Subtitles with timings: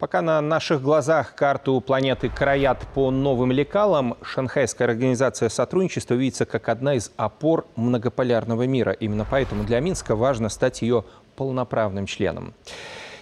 [0.00, 6.68] Пока на наших глазах карту планеты краят по новым лекалам, Шанхайская организация сотрудничества видится как
[6.68, 8.92] одна из опор многополярного мира.
[8.92, 12.54] Именно поэтому для Минска важно стать ее полноправным членом.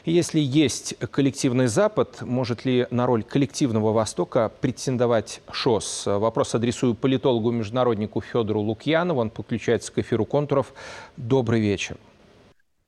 [0.04, 6.02] Если есть коллективный Запад, может ли на роль коллективного Востока претендовать ШОС?
[6.04, 9.20] Вопрос адресую политологу-международнику Федору Лукьянову.
[9.20, 10.74] Он подключается к эфиру «Контуров».
[11.16, 11.96] Добрый вечер.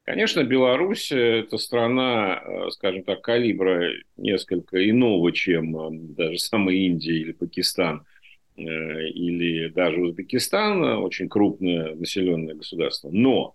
[0.08, 7.12] Конечно, Беларусь– это страна, э, скажем так, калибра несколько иного, чем э, даже самая Индия
[7.12, 8.06] или Пакистан,
[8.56, 13.10] э, или даже Узбекистан, очень крупное населенное государство.
[13.12, 13.54] Но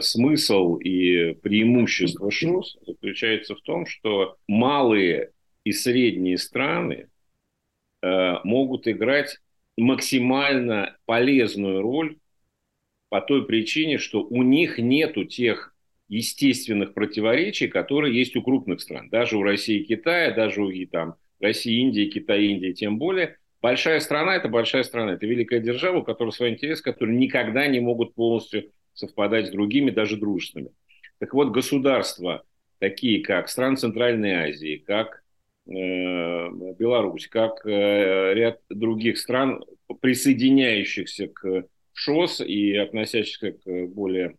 [0.00, 5.32] смысл и преимущество ШОС заключается в том, что малые
[5.64, 7.08] и средние страны
[8.02, 9.36] могут играть
[9.76, 12.16] максимально полезную роль
[13.10, 15.74] по той причине, что у них нету тех
[16.08, 19.10] естественных противоречий, которые есть у крупных стран.
[19.10, 23.36] Даже у России и Китая, даже у и, там, России, Индии, Китая, Индии тем более.
[23.60, 27.80] Большая страна– это большая страна, это великая держава, у которой свои интересы, которые никогда не
[27.80, 30.72] могут полностью совпадать с другими, даже дружественными.
[31.18, 32.42] Так вот, государства,
[32.78, 35.22] такие как страны Центральной Азии, как
[35.66, 39.62] э, Беларусь, как э, ряд других стран,
[40.00, 41.66] присоединяющихся к
[42.00, 44.36] ШОС и относящихся к более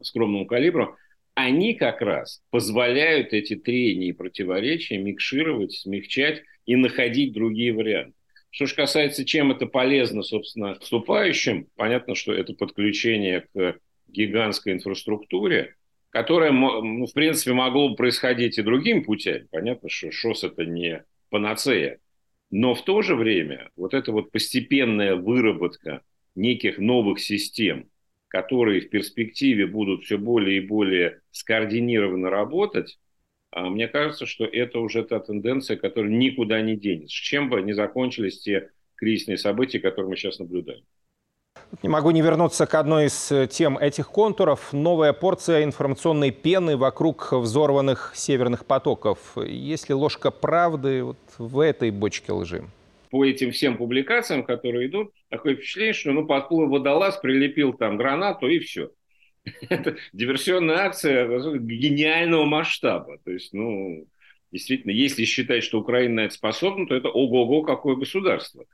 [0.00, 0.96] скромному калибру,
[1.34, 8.14] они как раз позволяют эти трения и противоречия микшировать, смягчать и находить другие варианты.
[8.50, 13.76] Что же касается, чем это полезно, собственно, вступающим, понятно, что это подключение к
[14.08, 15.76] гигантской инфраструктуре,
[16.08, 19.46] которая, ну, в принципе, могло бы происходить и другими путями.
[19.50, 21.98] Понятно, что ШОС– это не панацея.
[22.50, 26.02] Но в то же время вот эта вот постепенная выработка
[26.34, 27.88] неких новых систем,
[28.28, 32.98] которые в перспективе будут все более и более скоординированно работать,
[33.52, 37.14] а мне кажется, что это уже та тенденция, которая никуда не денется.
[37.14, 40.84] Чем бы не закончились те кризисные события, которые мы сейчас наблюдаем.
[41.82, 44.72] Не могу не вернуться к одной из э, тем этих контуров.
[44.72, 49.18] Новая порция информационной пены вокруг взорванных северных потоков.
[49.36, 52.64] Есть ли ложка правды вот в этой бочке лжи?
[53.10, 58.46] По этим всем публикациям, которые идут, такое впечатление, что ну, подплыл водолаз, прилепил там гранату
[58.48, 58.90] и все.
[59.68, 61.26] Это диверсионная акция
[61.58, 63.18] гениального масштаба.
[63.24, 64.06] То есть, ну,
[64.52, 68.64] действительно, если считать, что Украина на это способна, то это ого-го какое государство.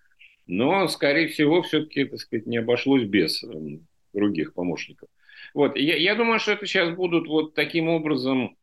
[0.46, 5.08] Но, скорее всего, все-таки, так сказать, не обошлось без эм, других помощников.
[5.54, 5.76] Вот.
[5.76, 8.56] Я, я думаю, что это сейчас будут вот таким образом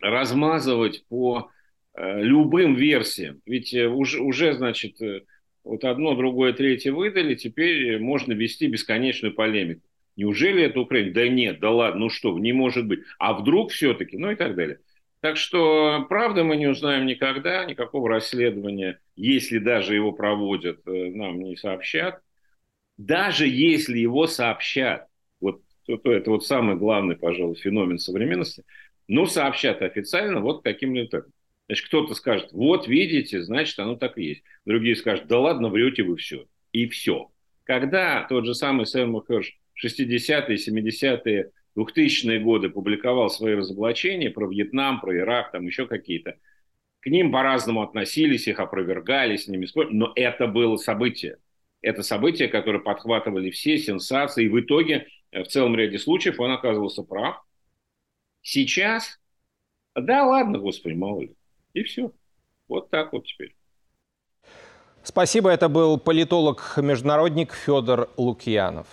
[0.00, 1.50] размазывать по
[1.98, 3.40] любым версиям.
[3.44, 5.22] Ведь э, уже, уже, значит, э,
[5.64, 9.82] вот одно, другое, третье выдали, теперь можно вести бесконечную полемику.
[10.16, 11.12] Неужели это Украина?
[11.12, 13.00] Да нет, да ладно, ну что, не может быть.
[13.18, 14.16] А вдруг все-таки?
[14.16, 14.80] Ну и так далее.
[15.20, 21.56] Так что правда мы не узнаем никогда, никакого расследования, если даже его проводят, нам не
[21.56, 22.20] сообщат.
[22.96, 25.06] Даже если его сообщат,
[25.40, 28.64] вот это вот самый главный, пожалуй, феномен современности,
[29.08, 31.24] ну, сообщат официально вот каким-либо
[31.68, 34.42] Значит, кто-то скажет, вот видите, значит, оно так и есть.
[34.64, 36.46] Другие скажут, да ладно, врете вы все.
[36.72, 37.30] И все.
[37.64, 44.48] Когда тот же самый Сэм Херш в 60-е, 70-е, 2000-е годы публиковал свои разоблачения про
[44.48, 46.36] Вьетнам, про Ирак, там еще какие-то,
[47.00, 51.38] к ним по-разному относились, их опровергали, с ними спорили, но это было событие.
[51.80, 56.50] Это событие, которое подхватывали все сенсации, и в итоге э, в целом ряде случаев он
[56.50, 57.44] оказывался прав.
[58.40, 59.20] Сейчас,
[59.94, 61.37] да ладно, господи, мало ли.
[61.72, 62.12] И все.
[62.68, 63.56] Вот так вот теперь.
[65.02, 65.50] Спасибо.
[65.50, 68.86] Это был политолог-международник Федор Лукьянов.